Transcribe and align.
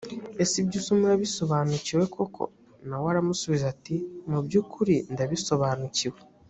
ese 0.43 0.53
ibyo 0.61 0.77
usoma 0.81 1.03
urabisobanukiwe 1.05 2.03
koko 2.15 2.43
na 2.87 2.95
we 3.01 3.07
aramusubiza 3.13 3.65
ati’’ 3.73 3.95
mu 4.29 4.39
byukuri 4.45 4.95
ndabisobanukiwe.’’ 5.13 6.19